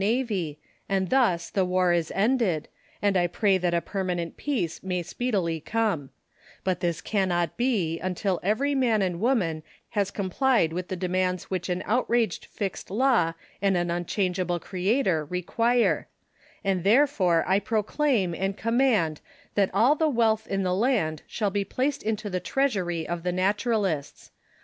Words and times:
373 0.01 0.17
navy, 0.35 0.59
and 0.89 1.09
thus 1.11 1.51
the 1.51 1.63
war 1.63 1.93
is 1.93 2.11
ended, 2.15 2.67
and 3.03 3.15
I 3.15 3.27
pray 3.27 3.59
that 3.59 3.75
a 3.75 3.81
perma 3.81 4.15
nent 4.15 4.35
peace 4.35 4.81
may 4.81 5.03
speedily 5.03 5.59
come; 5.59 6.09
but 6.63 6.79
this 6.79 7.01
cannot 7.01 7.55
be 7.55 7.99
until 7.99 8.39
every 8.41 8.73
man 8.73 9.03
and 9.03 9.19
woman 9.19 9.61
has 9.89 10.09
complied 10.09 10.73
with 10.73 10.87
the 10.87 10.95
demands 10.95 11.51
which 11.51 11.69
an 11.69 11.83
outraged 11.85 12.45
fixed 12.45 12.89
law 12.89 13.33
and 13.61 13.77
an 13.77 13.91
unchangeable 13.91 14.59
Creator 14.59 15.23
require; 15.25 16.07
and 16.63 16.83
therefore 16.83 17.43
I 17.45 17.59
proclaim 17.59 18.33
and 18.33 18.57
command 18.57 19.21
that 19.53 19.69
all 19.71 19.95
tlie 19.95 20.11
wealth 20.11 20.47
in 20.47 20.63
the 20.63 20.73
land 20.73 21.21
shall 21.27 21.51
be 21.51 21.63
placed 21.63 22.01
into 22.01 22.27
the 22.27 22.39
treasury 22.39 23.07
of 23.07 23.21
the 23.21 23.31
Naturalists. 23.31 24.31